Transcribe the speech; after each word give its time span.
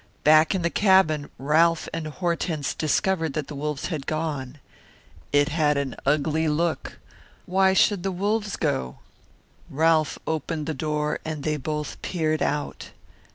Back 0.23 0.55
in 0.55 0.63
the 0.63 0.71
cabin 0.71 1.29
Ralph 1.37 1.87
and 1.93 2.07
Hortense 2.07 2.73
discovered 2.73 3.33
that 3.33 3.45
the 3.49 3.53
wolves 3.55 3.89
had 3.89 4.07
gone. 4.07 4.57
It 5.31 5.49
had 5.49 5.77
an 5.77 5.95
ugly 6.07 6.47
look. 6.47 6.97
Why 7.45 7.73
should 7.73 8.01
the 8.01 8.11
wolves 8.11 8.55
go? 8.55 8.97
Ralph 9.69 10.17
opened 10.25 10.65
the 10.65 10.73
door 10.73 11.19
and 11.23 11.43
they 11.43 11.55
both 11.55 12.01
peered 12.01 12.41
out. 12.41 12.89